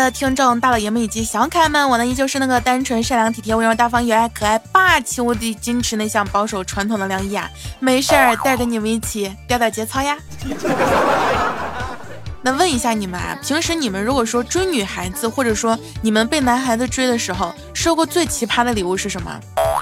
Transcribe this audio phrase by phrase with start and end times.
[0.00, 7.48] 的听众、大老爷们以及小可爱们，我呢依旧是那个单纯、善良、体贴、温柔、大方、有爱、可爱、霸气、无敌、矜持、内向、保守、传统的梁一啊！
[7.78, 10.16] 没事儿，带着你们一起调调节操呀。
[12.42, 19.38] 那问一下你们啊，平时你们如果说追女孩子，或者说你们被男孩子追的时候，收过最奇葩的礼物是什么？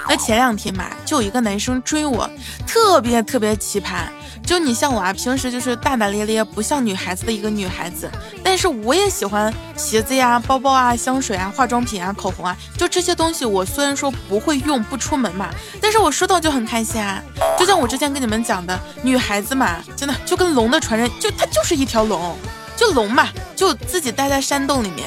[0.08, 2.28] 那前两天嘛，就有一个男生追我，
[2.66, 4.08] 特别特别奇葩。
[4.48, 8.10] 就你像我啊，平时就是大大咧咧，不像女孩子的一个女孩子。
[8.42, 15.50] 但是我也喜欢鞋子呀、包包啊、香水啊、化妆品啊、口红啊，就这些东西，我虽然说不会用，不出门嘛，
[15.82, 17.22] 但是我收到就很开心啊。
[17.58, 22.34] 就像我之前跟你们讲的，女孩子嘛，真的就跟龙的传人，就她就是一条龙，
[22.74, 25.06] 就龙嘛，就自己待在山洞里面，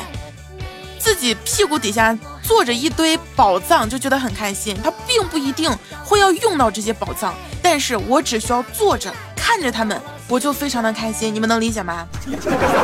[1.00, 4.78] 自己屁股底下坐着一堆宝藏，就觉得很开心。
[4.84, 5.70] 他并不一定
[6.04, 9.14] 会要用到这些宝藏，但是我只需要坐着。
[9.36, 12.08] 看着他们，我就非常的开心，你们能理解吗？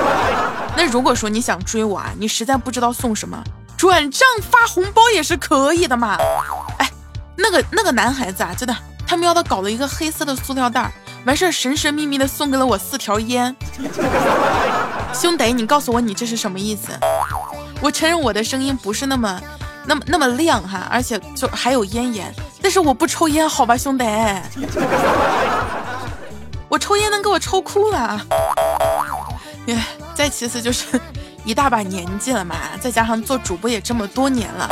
[0.75, 3.41] 那如果说你想追我啊，你实在不知道送什么，
[3.77, 6.17] 转账发红包也是可以的嘛。
[6.79, 6.91] 哎，
[7.35, 10.91] 那个那个男孩子啊，真的，他喵的搞了一个黑色的塑料袋，
[11.25, 13.55] 完事儿神神秘秘的送给了我四条烟。
[15.13, 16.91] 兄弟，你告诉我你这是什么意思？
[17.81, 19.41] 我承认我的声音不是那么
[19.85, 24.03] 那么那么亮哈，而且就还有咽炎，但是我不抽烟，好吧，兄弟。
[26.69, 28.19] 我抽烟能给我抽哭了，
[30.13, 30.99] 再其次就是
[31.45, 34.69] 一大把年纪了嘛，再加上做主播也这么多年了，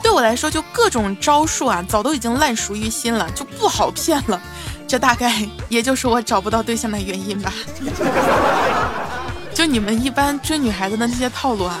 [0.00, 4.40] 对我来说就各种招数啊，早都已经烂熟于心了，就不好骗了。
[4.86, 5.34] 这大概
[5.68, 7.52] 也就是我找不到对象的原因吧。
[9.52, 11.80] 就你们一般追女孩子的那些套路啊，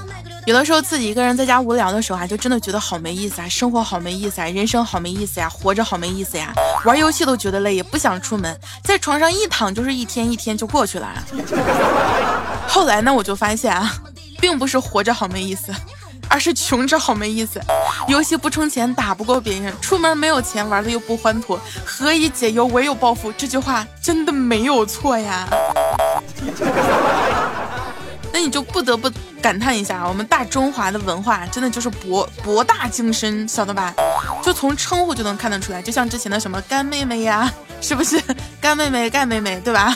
[0.45, 6.53] 有的时候自己一个人在家无聊的时候啊，就真的觉得好没意思啊，生活好没意思啊，人生好没意思呀，活着好没意思呀，
[6.85, 11.07] 玩游戏都觉得累，也不想出门，在床上一躺就是一天一天就过去了。
[12.67, 13.93] 后来呢，我就发现啊。
[14.39, 15.71] 并不是活着好没意思，
[16.27, 17.61] 而是穷着好没意思。
[18.07, 23.31] 游戏不充钱打不过别人，出门没有钱玩的又不欢脱，何以解忧唯有暴富？
[23.33, 25.47] 这句话真的没有错呀。
[28.33, 29.11] 那你就不得不
[29.41, 33.93] 感叹一下，我们大中华的文化真的就是博博大精深，晓得吧？
[34.43, 38.21] 就从称呼就能看得出来，就像之前的什么干妹妹呀，是不是
[38.61, 39.93] 干妹妹、干妹妹，对吧？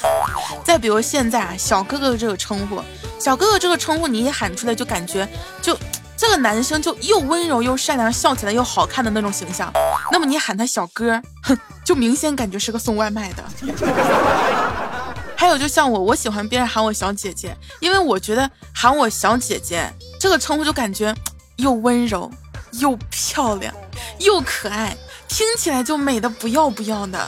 [0.64, 2.82] 再比如现在啊，小哥哥这个称呼。
[3.20, 5.28] 小哥哥这个称呼，你一喊出来就感觉，
[5.62, 5.78] 就
[6.18, 9.72] 这个男生就又温柔又善良，笑起来又好看的那种形象。
[10.12, 13.44] 那么你喊他小哥，哼，就明显感觉是个送外卖的。
[15.38, 21.14] 还有就像我，我喜欢别人喊我小姐姐，因为我觉得喊我小姐姐这个称呼就感觉
[21.58, 22.32] 又温柔
[22.74, 23.74] 又漂亮
[24.20, 24.96] 又可爱，
[25.28, 27.28] 听起来就美的不要不要的。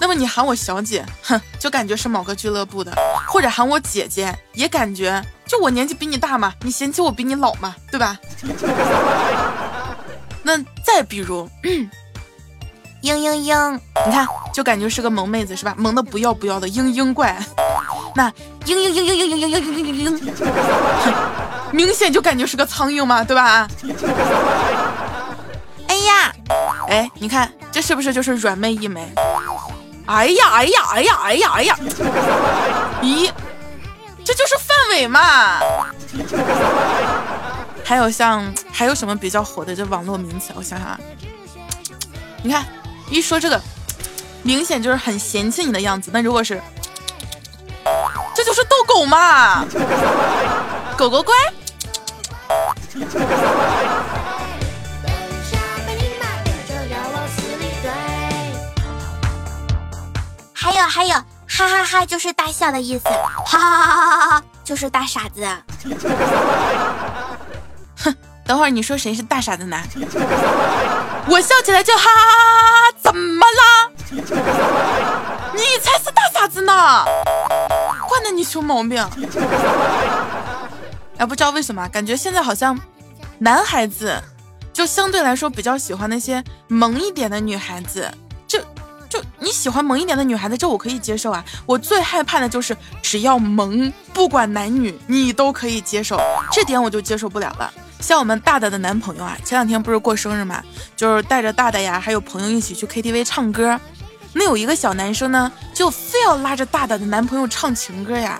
[0.00, 2.92] 那么你喊我小姐，哼，就感觉是某个俱乐部的；
[3.28, 8.18] 或者喊我姐姐，也感觉就我年纪比你大嘛，你嫌弃我比你老嘛，对吧？
[10.42, 11.88] 那再比如，嘤
[13.02, 15.74] 嘤嘤，你看就感觉是个萌妹子是吧？
[15.76, 17.36] 萌的不要不要的嘤嘤怪。
[18.14, 18.30] 那
[18.64, 20.32] 嘤嘤嘤嘤嘤嘤嘤嘤嘤嘤嘤，
[21.72, 23.66] 明显就感觉是个苍蝇嘛，对吧？
[25.88, 26.32] 哎呀，
[26.88, 29.10] 哎，你看这是不是就是软妹一枚？
[30.06, 31.78] 哎呀哎呀哎呀哎呀哎呀！
[33.00, 33.30] 咦，
[34.24, 35.60] 这就是范伟嘛？
[37.84, 40.52] 还有像还有什么比较火的这网络名词？
[40.56, 40.98] 我想想啊，
[42.42, 42.66] 你看
[43.10, 43.60] 一说这个，
[44.42, 46.10] 明显就是很嫌弃你的样子。
[46.12, 46.60] 那如果是，
[48.34, 49.64] 这就是逗狗嘛？
[50.96, 51.34] 狗狗乖。
[60.54, 61.14] 还有还有，
[61.48, 63.04] 哈哈哈就是大笑的意思，
[63.44, 65.44] 哈哈哈哈哈哈就是大傻子。
[67.98, 68.14] 哼，
[68.46, 69.76] 等会儿你说谁是大傻子呢？
[71.26, 73.91] 我笑起来就哈哈哈哈哈，怎么了？
[75.54, 76.72] 你才是大傻子呢！
[78.08, 79.02] 惯的你熊毛病。
[81.16, 82.78] 哎，不知道为什么，感觉现在好像
[83.38, 84.20] 男孩子
[84.72, 88.10] 就相对来说比较喜欢那些萌一点的女孩子。
[88.46, 88.60] 就
[89.08, 91.44] 就你喜欢萌一点的女孩子，这我可以接受啊。
[91.64, 96.20] 我最害怕的就是只要萌，不管男女，你都可以接受，
[96.52, 97.72] 这点我就接受不了了。
[98.00, 100.62] 像我们大大的男朋友啊，前两天不是过生日嘛，
[100.96, 103.78] 就是带着大大呀，还有朋友一起去 KTV 唱歌。
[104.34, 108.38] 那有一个小男生呢，就非要拉着大大的男朋友唱情歌呀。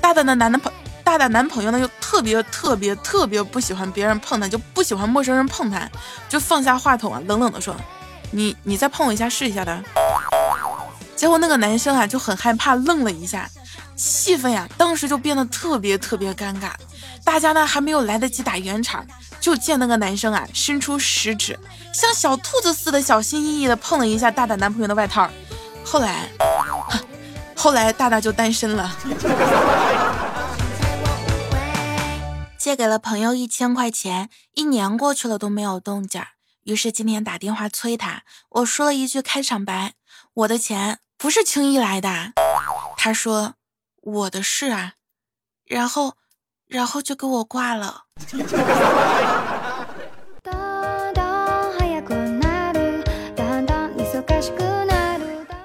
[0.00, 0.72] 大大的男的朋，
[1.02, 5.88] 大大男朋友呢，又特别特别特别不喜欢别人碰他，就不喜欢陌生人碰他，
[6.28, 7.74] 就放下话筒啊，冷冷的说
[8.30, 9.82] ：“你你再碰我一下试一下的。”
[11.16, 13.50] 结果那个男生啊就很害怕，愣了一下，
[13.96, 16.70] 气氛呀当时就变得特别特别尴尬。
[17.24, 19.04] 大家呢还没有来得及打圆场，
[19.48, 21.58] 就见那个男生啊伸出食指，
[21.90, 25.30] 像小兔子似的小心翼翼的碰了一下大大男朋友的外套。
[25.82, 26.28] 后来，
[27.56, 28.94] 后来大大就单身了。
[32.58, 36.22] 借给了朋友一千块钱，一年过去了都没有动静，
[36.64, 38.24] 于是今天打电话催他。
[38.50, 39.94] 我说了一句开场白
[40.44, 42.34] ：“我的钱。”不是轻易来的，
[42.98, 43.54] 他说
[44.02, 44.92] 我的事啊，
[45.64, 46.16] 然后，
[46.68, 48.02] 然后就给我挂了。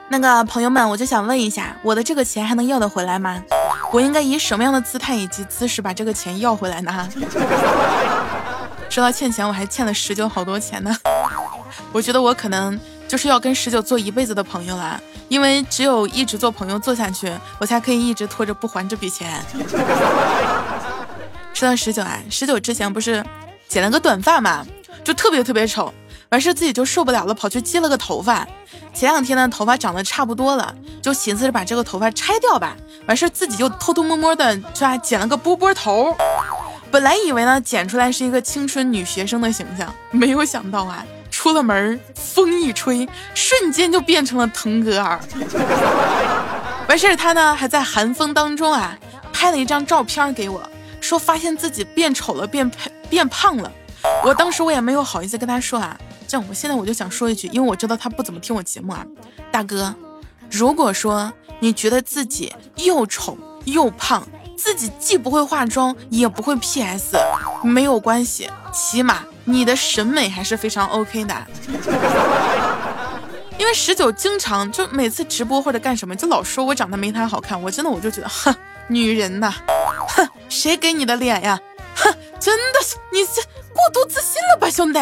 [0.09, 3.43] 那个朋友们，我就想问一下，我的这个钱还能要得回来吗？
[3.91, 7.09] 我应该以什么样的姿态以及姿势把这个钱要回来呢？
[8.89, 10.95] 说到欠钱，我还欠了十九好多钱呢。
[11.91, 15.01] 我觉得我可能就是要跟十九做一辈子的朋友了。
[15.29, 19.43] 因为只有一直做朋友做下去，我才可以一直拖着不还这笔钱。
[21.63, 23.23] 说到十九啊，十九之前不是
[23.69, 24.67] 剪了个短发嘛，
[25.01, 25.93] 就特别特别丑，
[26.27, 28.45] 完事自己就受不了了，跑去接了个头发。
[28.93, 32.75] 前两天呢，头发长得差不多了，就寻思着把这个头发拆掉吧。
[33.07, 36.13] 完事自己就偷偷摸摸的是吧，剪了个波波头。
[36.91, 41.05] 本来以为呢，剪出来是一个青春女学生的形象，没有想到啊。
[41.31, 45.17] 出了门，风一吹，瞬间就变成了腾格尔。
[46.89, 48.97] 完事儿，他呢还在寒风当中啊
[49.31, 50.61] 拍了一张照片给我，
[51.03, 52.71] 说发现自己变丑了，变
[53.09, 53.71] 变胖了。
[54.23, 55.97] 我当时我也没有好意思跟他说啊，
[56.27, 59.05] 这样我现在我就想说一句，因为我知道他不怎么听我节目啊，
[59.51, 59.93] 大哥，
[60.49, 64.25] 如果说你觉得自己又丑又胖，
[64.57, 67.17] 自己既不会化妆也不会 PS，
[67.63, 69.19] 没有关系，起码。
[69.45, 71.35] 你的审美还是非常 OK 的，
[73.59, 78.55] 因为十九经常就每次直播或者干什么，就老说我长得没他好看，我真的我就觉得，哼，
[78.87, 79.53] 女人呐，
[80.09, 81.59] 哼，谁给你的脸呀？
[81.95, 83.41] 哼，真的是你是
[83.73, 84.99] 过度自信了吧，兄弟？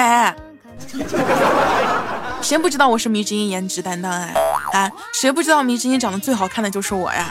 [2.42, 4.30] 谁不知道我是迷之音颜值担当啊？
[4.74, 7.30] 啊，谁不知道迷之音长得最好看的就是我呀？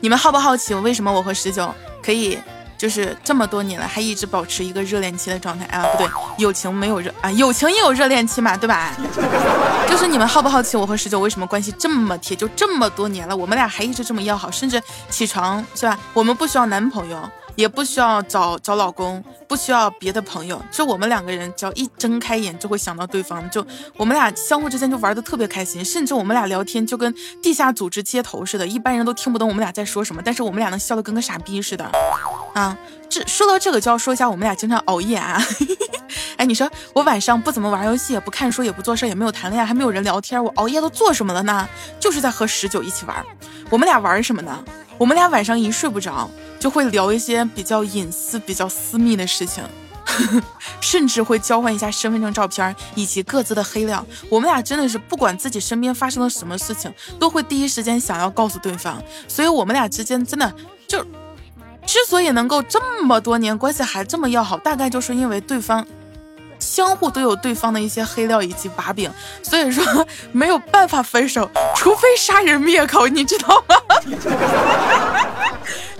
[0.00, 2.38] 你们好不好奇为什么我和十九可以
[2.76, 5.82] 就是这么多年了还一直保持一个热恋期的状态啊？
[5.92, 8.92] 不对，友情没有热啊，友情也有热恋期嘛，对吧？
[9.88, 12.36] 就是你们好不好奇我和十九为什么关系这么铁？
[12.36, 15.98] 就这么多年了，我们俩还一直这么要好，甚至起床是吧？
[16.12, 17.30] 我们不需要男朋友。
[17.56, 23.64] 也不需要找找老公，不需要别的朋友，就我们两个人，只要一睁开眼就会想到对方，就
[23.96, 31.84] 我们俩相互之间就玩的特别开心，甚至我们俩聊天就跟地下组织接头似的，一般人都听不懂我们俩在说什么，但是我们俩能笑得跟个傻逼似的。
[32.54, 32.76] 啊，
[33.08, 35.42] 这说到这个就要说一下我们俩经常熬夜啊。
[36.36, 41.68] 哎，你说我晚上不怎么玩游戏，也不看书，也不做事，也没有谈恋爱，还没有人聊天，我熬夜都做什么了呢？
[41.98, 43.24] 就是在和十九一起玩。
[43.70, 44.64] 我们俩玩什么呢？
[44.98, 46.30] 我们俩晚上一睡不着。
[46.60, 49.62] 就会聊一些比较隐私、比较私密的事情，
[50.80, 54.02] 甚至会交换一下身份证照片以及各自的黑料。
[54.30, 59.02] 我们俩真的是不管自己身边发生了什么事情，都会第一时间想要告诉对方。
[59.28, 60.50] 所以，我们俩之间真的
[60.88, 61.04] 就
[61.84, 65.86] 之所以能够这么多年关系还这么要好，大概就是因为对方
[66.64, 69.10] 相互都有对方的一些黑料以及把柄，
[69.42, 69.84] 所以说
[70.32, 73.76] 没有办法分手，除非杀人灭口，你知道吗？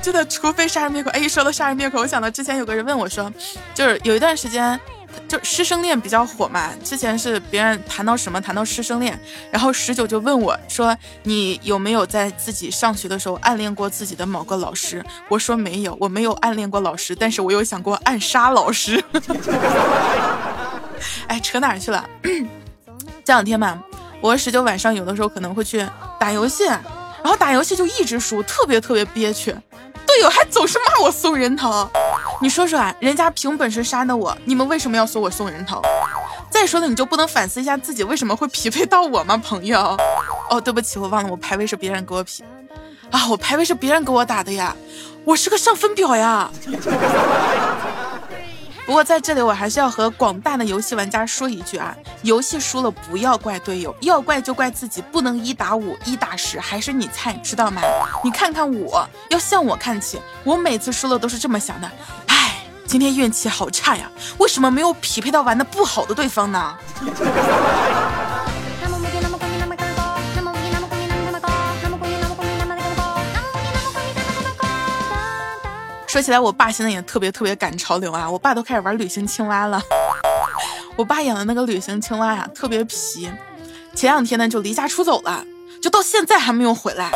[0.00, 1.11] 真的，除非杀人灭口。
[1.11, 3.33] 哎，一说到杀人灭口，我想到之前有个人问我说，
[3.75, 4.78] 就是有一段时间，
[5.26, 6.71] 就师生恋比较火嘛。
[6.85, 9.18] 之前是别人谈到什么，谈到师生恋，
[9.50, 15.02] 然后十九就问我说，你有没有在自己上学的时候暗恋过自己的某个老师？
[15.28, 19.02] 我说没有，我没有暗恋过老师，但是我有想过暗杀老师。
[21.26, 22.04] 哎，扯哪儿去了？
[23.25, 23.78] 这两天吧，
[24.20, 25.87] 我十九晚上有的时候可能会去
[26.18, 29.54] 打游戏，然后打游戏就一直输，特别特别憋屈。
[30.06, 31.88] 队友还总是骂我送人头，
[32.40, 35.80] 你说说啊，人家凭本事杀的我，你们为什么要说我送人头？
[36.50, 39.99] 再说了，你就不能反思一下自己为什么会匹配到我吗，朋友？
[40.50, 42.44] 哦，对不起，我忘了，我排位是别人给我匹
[43.11, 44.76] 啊，我排位是别人给我打的呀，
[45.25, 46.50] 我是个上分表呀。
[48.86, 57.80] 不过在这里，我还是要和广大的游戏玩家说一句啊，游戏输了不要怪队友，要怪就怪自己不能一打五、一打十，还是你菜，知道吗？
[58.22, 61.90] 你看看我，要向我看齐，我每次输了都是这么想的，
[62.26, 66.76] 唉，今天运气好差呀，为什么没有匹配到玩的不好的对方呢？
[76.14, 78.30] 说起来，我爸现在也特别特别赶潮流啊！
[78.30, 79.83] 我爸都开始玩旅行青蛙了。
[80.94, 83.28] 我爸养的那个旅行青蛙呀，特别皮。
[83.97, 85.44] 前两天呢，就离家出走了，
[85.83, 87.11] 就到现在还没有回来。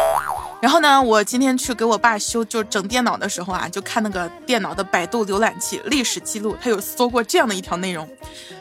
[0.61, 8.09] 然后呢，我今天去给我爸修，就整电脑的时候啊，就看那个电脑的百度浏览器历史记录，他有搜过这样的一条内容：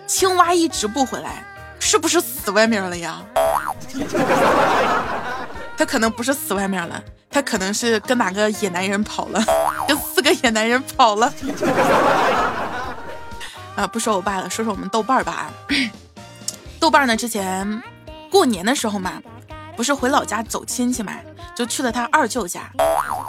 [0.05, 1.43] 青蛙一直不回来，
[1.79, 3.23] 是不是死外面了呀？
[5.77, 7.01] 他可能不是死外面了。
[7.29, 9.43] 他可能是跟哪个野男人跑了，
[9.87, 11.31] 跟四个野男人跑了。
[13.75, 15.51] 啊，不说我爸了，说说我们豆瓣儿吧。
[16.79, 17.83] 豆瓣呢，之前
[18.31, 19.21] 过年的时候嘛，
[19.75, 21.13] 不是回老家走亲戚嘛，
[21.55, 22.61] 就去了他二舅家。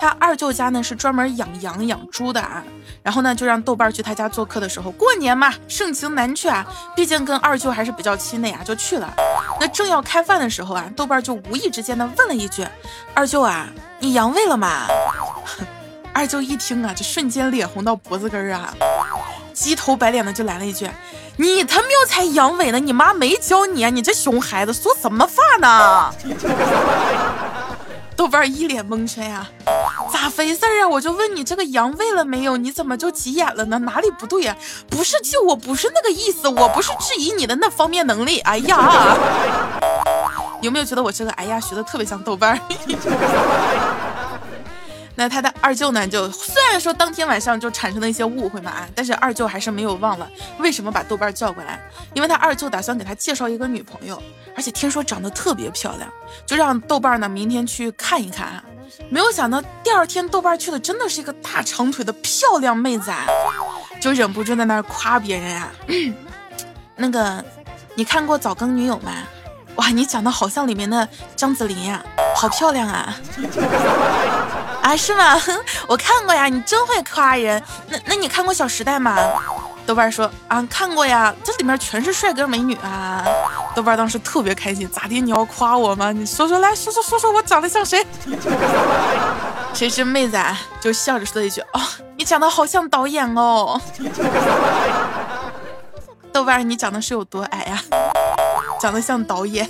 [0.01, 2.63] 他二舅家呢是专门养羊养猪的啊。
[3.03, 6.67] 然后呢，就让豆瓣去他家做客的时候，过年嘛，盛情难却啊。
[6.95, 9.13] 毕竟跟二舅还是比较亲的呀，就去了。
[9.61, 12.67] 那正要开饭的时候啊，豆瓣就无意之间的问了一句
[13.15, 13.69] ：“二舅啊。”
[14.01, 14.87] 你阳痿了吗？
[16.15, 18.73] 二舅一听啊，就瞬间脸红到脖子根儿啊，
[19.53, 20.89] 鸡头白脸的就来了一句
[21.37, 22.79] ：“你他喵才阳痿呢！
[22.79, 23.91] 你妈没教你啊！
[23.91, 26.13] 你这熊孩子说什么话呢？”
[28.15, 29.49] 豆瓣一脸蒙圈呀，
[30.13, 30.89] 咋回事啊？
[30.89, 32.57] 我就问你这个羊喂了没有？
[32.57, 33.79] 你怎么就急眼了呢？
[33.81, 34.57] 哪里不对呀？
[34.89, 38.39] 不是舅，我不是那个意思，我不是质疑你的那方面能力。
[38.41, 39.17] 哎呀！
[40.61, 42.59] 有没有觉得我这个哎呀学的特别像豆瓣儿？
[45.15, 46.07] 那他的二舅呢？
[46.07, 51.81] 就虽然说当天晚上就产生了一些误会嘛啊，但是二舅还是没有忘了为什么把豆瓣叫过来，
[52.15, 54.23] 因为他二舅打算给他介绍一个女朋友，
[54.55, 56.09] 而且听说长得特别漂亮，
[56.47, 58.63] 就让豆瓣呢明天去看一看啊。
[59.11, 63.27] 没有想到第二天豆瓣去的真的是一个大长腿的漂亮妹子啊，
[64.01, 65.69] 就忍不住在那儿夸别人啊。
[66.97, 67.45] 那个，
[67.95, 69.13] 你看过《早更女友》吗？
[69.77, 72.03] 哇，你长得好像里面的张子琳呀，
[72.35, 73.17] 好漂亮啊！
[74.83, 75.41] 啊，是吗？
[75.87, 77.63] 我看过呀，你真会夸人。
[77.89, 79.17] 那那你看过《小时代》吗？
[79.87, 83.25] 豆瓣说啊，看过呀，这里面全是帅哥美女啊。
[83.75, 85.21] 豆瓣当时特别开心，咋的？
[85.21, 86.11] 你要夸我吗？
[86.11, 88.05] 你说说来说说说说我长得像谁？
[89.73, 91.81] 谁知妹子啊，就笑着说了一句哦，
[92.17, 93.81] 你长得好像导演哦。
[96.33, 97.81] 豆瓣，你长得是有多矮呀？
[98.81, 99.69] 长得像导演。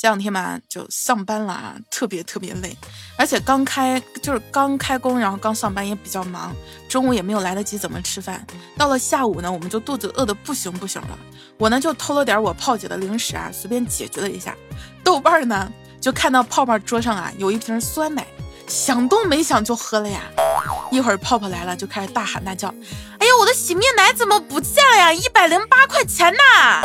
[0.00, 2.76] 这两天嘛，就上班了啊，特别特别累，
[3.16, 6.54] 而且刚开就是刚开工，然后刚上班也比较忙，
[6.88, 8.46] 中午也没有来得及怎么吃饭。
[8.76, 11.18] 到了下午呢，我们就肚子饿得不行不行了。
[11.58, 14.56] 我呢就偷了点我泡姐的零食啊，随便解决了一下。
[15.02, 15.68] 豆瓣呢
[16.00, 18.24] 就看到泡泡桌上啊有一瓶酸奶，
[18.68, 20.20] 想都没想就喝了呀。
[20.92, 22.68] 一会儿泡泡来了，就开始大喊大叫
[23.18, 25.12] ：“哎呀，我的洗面奶怎么不见了呀？
[25.12, 26.82] 一百零八块钱呐！”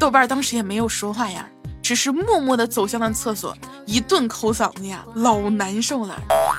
[0.00, 1.46] 豆瓣当时也没有说话呀，
[1.88, 6.14] 只是默默地走向了厕所，一顿抠嗓子呀，老难受了，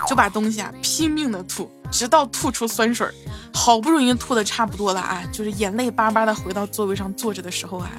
[0.08, 3.08] 就把东西啊拼命的吐，直到吐出酸水。
[3.54, 7.92] 好不容易吐的差不多了啊，就是眼泪巴巴的回到座位上坐着的时候啊，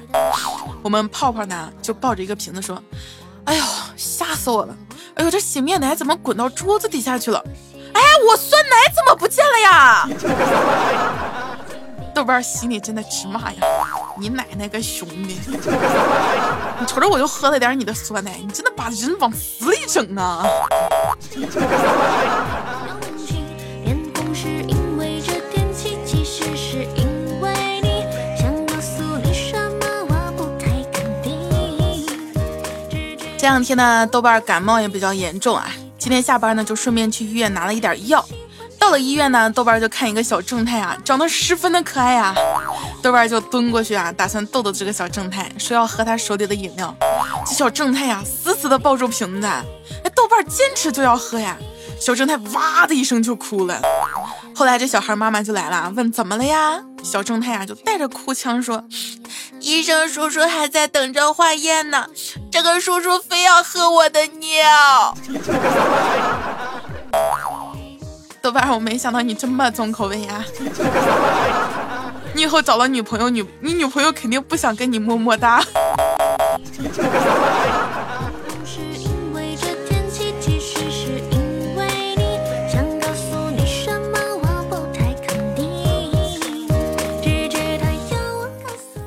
[0.83, 2.83] 我们泡泡呢就抱着一个瓶子说
[3.47, 3.63] ：“哎呦，
[3.95, 4.75] 吓死我了！
[5.13, 7.41] 哎呦，这洗面奶怎么滚到桌子底下去了？”
[7.95, 10.05] 哎，我酸奶怎么不见了呀？
[12.13, 13.57] 豆瓣心里真的直骂呀！
[14.17, 15.33] 你奶奶个熊的！
[16.79, 20.45] 你瞅瞅，我就喝了点你的酸奶，你真的把人往死里整啊！
[33.37, 35.67] 这两天呢，豆瓣感冒也比较严重啊。
[35.97, 38.23] 今天下班呢，就顺便去医院拿了一点药。
[38.81, 42.33] 到了医院呢，豆瓣就看一个小正太啊，长得十分的可爱啊。
[43.03, 46.93] 豆瓣就蹲过去啊，打算逗逗这个小正太，说要喝他手里的饮料。
[47.45, 51.55] 这小正太呀，死死的抱住瓶子，哎，豆瓣坚持就要喝呀。
[51.99, 53.79] 小正太哇的一声就哭了。
[54.55, 56.81] 后来这小孩妈妈就来了，问怎么了呀？
[57.03, 58.83] 小正太呀就带着哭腔说
[59.61, 62.07] ：“医生叔叔还在等着化验呢，
[62.51, 65.15] 这个叔叔非要喝我的尿。”
[68.41, 70.43] 豆瓣，我没想到你这么重口味呀、
[70.73, 72.13] 啊！
[72.33, 75.63] 你以后找了女朋友，女你女朋友肯定不想跟你么么哒。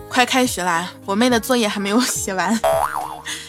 [0.09, 2.57] 快开学啦，我妹的作业还没有写完，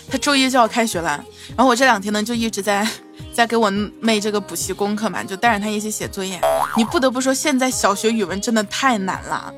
[0.09, 1.23] 她周一就要开学了。
[1.55, 2.87] 然后我这两天呢，就一直在
[3.35, 6.39] 在给我妹这个补习功课嘛，就带着她一起写作业。
[6.77, 9.53] 你不得不说，现在小学语文真的太难了。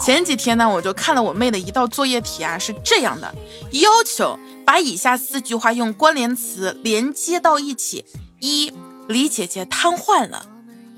[0.00, 3.32] 前几天呢，我就看了我妹的一道作业题啊，是这样的：
[3.70, 8.04] 要求把以下四句话用关联词连接到一起。
[8.40, 8.72] 一，
[9.06, 10.42] 李姐姐瘫痪了；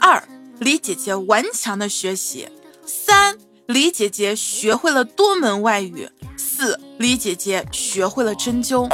[0.00, 0.26] 二，
[0.58, 2.46] 李姐姐顽强的学习；
[2.86, 3.36] 三。
[3.66, 6.08] 李姐姐学会了多门外语。
[6.36, 8.88] 四，李姐姐学会了针灸。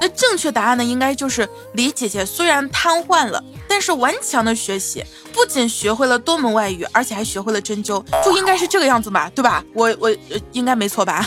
[0.00, 0.84] 那正确答案呢？
[0.84, 9.64] 应该就是李姐姐虽然瘫痪了，但是顽强的学习，不仅学会了多门外语，而且还学会了针灸，就应该是这个样子吧，对吧？
[9.72, 10.14] 我我
[10.52, 11.26] 应该没错吧？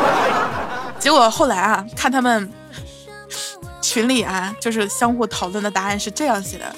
[0.98, 2.50] 结果后来啊，看他们
[3.80, 6.74] 群里啊，就是相互讨论的答案是这样写的，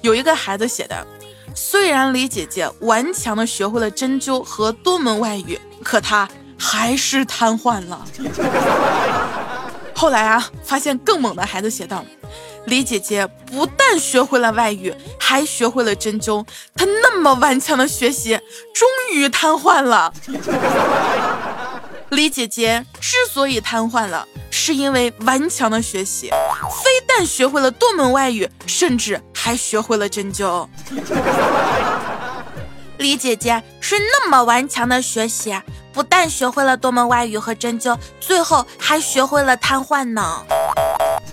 [0.00, 1.06] 有一个孩子写的。
[1.54, 6.26] 虽然李姐姐顽强的学会了针灸和多门外语，可她
[6.58, 8.06] 还是瘫痪了。
[10.02, 12.04] 后来啊，发现更猛的孩子写道：
[12.64, 16.44] 李姐姐不但学会了外语，还学会了针灸。
[16.74, 18.30] 她那么顽强的学习，
[18.74, 20.12] 终于瘫痪了。
[22.10, 26.30] 李姐姐之所以瘫痪了，是因为顽强的学习，
[26.82, 30.66] 非但学会了多门外语，甚至还学会了针灸。
[32.98, 35.54] 李姐姐是那么顽强的学习，
[35.92, 40.42] 不但学会了多门外语和针灸，最后还学会了瘫痪呢。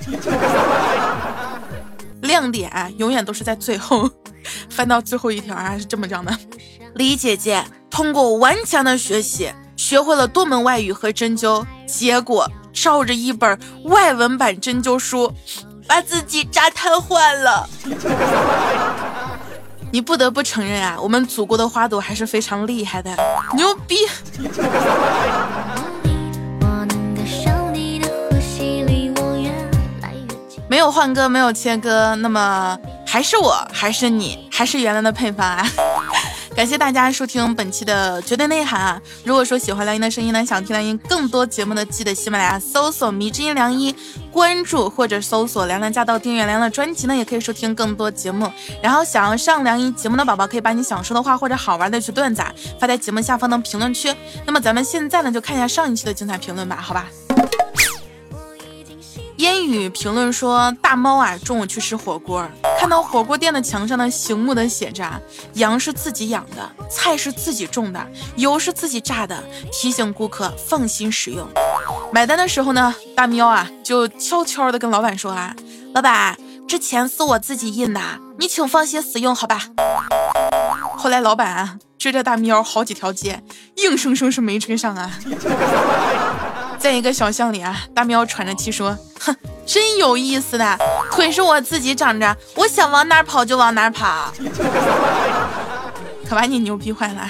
[2.22, 4.10] 亮点啊，永远都是在最后，
[4.70, 6.36] 翻到最后一条啊，是这么讲的：
[6.96, 9.54] 李姐姐通过顽强的学习。
[9.78, 15.34] 学会了多门外语和针灸，结果照着一本外文版针灸书，
[15.88, 17.70] 把自己扎瘫痪了。
[19.92, 23.10] 你不得不承认啊，我们祖国的花朵还是非常厉害的，
[23.56, 23.96] 牛逼！
[30.68, 35.66] 没有换歌，没有切歌，那么还是我，还是你，还是原来的配方啊。
[36.59, 39.01] 感谢大家收听本期的绝对内涵啊！
[39.24, 43.95] 如果说喜欢梁音的声音呢，想听梁音更多节目的，记得喜马拉雅搜索“迷之音梁一”，
[44.29, 48.51] 关注或者搜索“凉凉驾到”订阅凉的专辑呢，也可以收听更多节目。
[48.83, 52.43] 然后想要上梁音节目的宝宝，可以把你想说的话或者好玩的句段子
[52.77, 54.13] 发在节目下方的评论区。
[54.45, 57.09] 那么咱们现在呢，就看一下上一期的精彩评论吧，好吧？
[59.40, 62.46] 烟雨评论说：“大猫啊，中午去吃火锅，
[62.78, 65.10] 看到火锅店的墙上呢醒目的写着
[65.56, 71.48] ‘羊是自己养的，菜是自己种的，油是自己榨的’，提醒顾客放心食用。
[72.12, 75.56] 买单的时候呢，大喵啊就悄悄的跟老板说啊
[75.96, 78.02] ：‘老板，这钱是我自己印的，
[78.38, 79.68] 你请放心使用，好吧？’
[80.98, 83.42] 后来老板啊追着大喵好几条街，
[83.78, 85.18] 硬生生是没追上啊。”
[86.79, 90.77] 在一个小巷里啊，大喵喘着气说：“哼，真有意思的
[91.11, 94.31] 腿是我自己长着，我想往哪跑就往哪跑，
[96.27, 97.29] 可把你牛逼坏了。”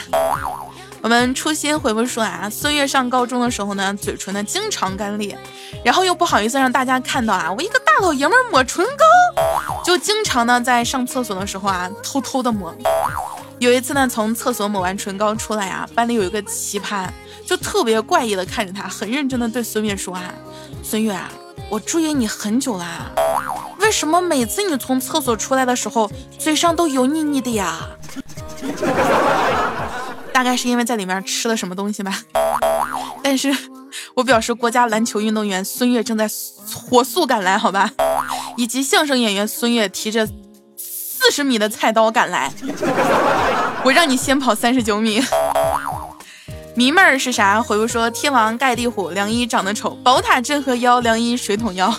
[1.01, 5.35] 我们初心回复说啊，孙悦上高中的时候呢，嘴唇呢经常干裂，
[5.83, 12.75] 然后又不好意思让大家看到啊，我一个大老爷们抹唇膏，就经常呢在上厕所的时候啊偷偷的抹。
[13.59, 17.07] 有一次呢，从厕所抹完唇膏出来啊，班里有一个奇葩。
[17.45, 20.31] 就特别怪异的看着他，很认真的对孙悦说啊，
[20.83, 21.31] 孙悦啊，
[21.67, 23.11] 我注意你很久啦，
[23.79, 27.79] 为什么每次你从厕所出来的时候，嘴上都油腻腻的呀？
[30.31, 32.21] 大概是因为在里面吃了什么东西吧。
[33.23, 33.51] 但是
[34.13, 36.29] 我表示国家篮球运动员孙悦正在
[36.87, 37.91] 火速赶来，好吧？
[38.57, 40.29] 以及相声演员孙悦提着
[41.21, 42.49] 四十米的菜刀赶来，
[43.83, 45.21] 我让你先跑三十九米。
[46.75, 47.61] 迷妹儿是啥？
[47.61, 51.93] 回复说：天王盖地虎，梁一长得丑；宝塔镇河妖，梁一水桶腰。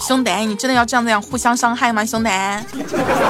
[0.00, 2.04] 兄弟，你真的要这样子样互相伤害吗？
[2.04, 2.30] 兄弟，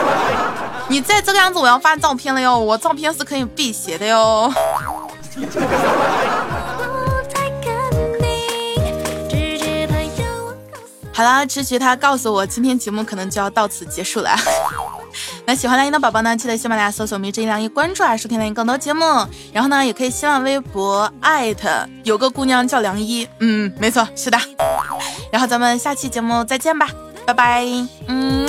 [0.88, 2.59] 你再这个样子，我要发照片了哟！
[2.59, 4.51] 我照片是可以辟邪的哟。
[11.12, 14.35] 好了，直觉他告诉我，今天节目可能就要到此结束了。
[15.46, 19.04] 那喜欢蓝音的宝宝呢，记得喜马拉雅搜索“迷之音良医”，关注啊，收听梁音更多节目。
[19.52, 24.37] 然后呢，也可以新浪微博艾特有个姑娘叫良一，嗯，没错，是的。
[25.30, 26.88] 然后咱们下期节目再见吧，
[27.24, 27.64] 拜拜，
[28.09, 28.44] 嗯。